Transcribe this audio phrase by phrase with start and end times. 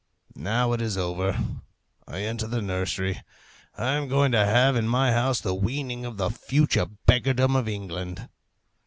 [0.33, 1.39] Now it is over;
[2.07, 3.21] I enter the nursery;
[3.77, 7.67] I am going to have in my house the weaning of the future beggardom of
[7.69, 8.27] England.